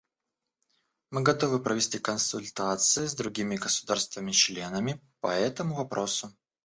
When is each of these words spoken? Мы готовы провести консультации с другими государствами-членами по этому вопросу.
Мы 1.11 1.21
готовы 1.21 1.61
провести 1.61 1.99
консультации 1.99 3.05
с 3.05 3.13
другими 3.13 3.55
государствами-членами 3.55 4.99
по 5.19 5.27
этому 5.27 5.75
вопросу. 5.75 6.35